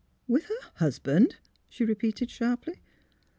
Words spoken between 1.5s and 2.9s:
she repeated, sharply.